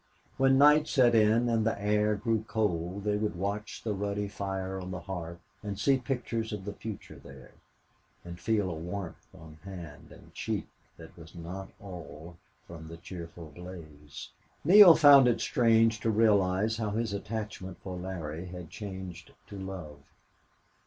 [0.37, 4.81] When night set in and the air grew cold they would watch the ruddy fire
[4.81, 7.51] on the hearth and see pictures of the future there,
[8.25, 10.65] and feel a warmth on hand and cheek
[10.97, 14.29] that was not all from the cheerful blaze.
[14.65, 19.99] Neale found it strange to realize how his attachment for Larry had changed to love.